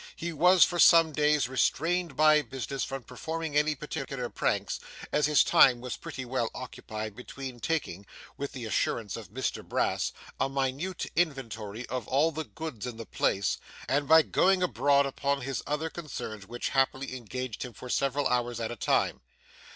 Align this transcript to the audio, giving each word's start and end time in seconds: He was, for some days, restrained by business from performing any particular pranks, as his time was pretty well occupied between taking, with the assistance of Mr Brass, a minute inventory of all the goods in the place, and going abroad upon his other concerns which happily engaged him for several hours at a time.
He 0.15 0.33
was, 0.33 0.63
for 0.63 0.79
some 0.79 1.11
days, 1.13 1.47
restrained 1.47 2.15
by 2.15 2.41
business 2.41 2.83
from 2.83 3.03
performing 3.03 3.55
any 3.55 3.75
particular 3.75 4.29
pranks, 4.29 4.79
as 5.11 5.27
his 5.27 5.43
time 5.43 5.79
was 5.79 5.95
pretty 5.95 6.25
well 6.25 6.49
occupied 6.55 7.15
between 7.15 7.59
taking, 7.59 8.07
with 8.35 8.53
the 8.53 8.65
assistance 8.65 9.15
of 9.15 9.29
Mr 9.29 9.63
Brass, 9.63 10.11
a 10.39 10.49
minute 10.49 11.05
inventory 11.15 11.85
of 11.85 12.07
all 12.07 12.31
the 12.31 12.45
goods 12.45 12.87
in 12.87 12.97
the 12.97 13.05
place, 13.05 13.59
and 13.87 14.07
going 14.31 14.63
abroad 14.63 15.05
upon 15.05 15.41
his 15.41 15.61
other 15.67 15.91
concerns 15.91 16.47
which 16.47 16.69
happily 16.69 17.15
engaged 17.15 17.61
him 17.61 17.73
for 17.73 17.87
several 17.87 18.25
hours 18.25 18.59
at 18.59 18.71
a 18.71 18.75
time. 18.75 19.21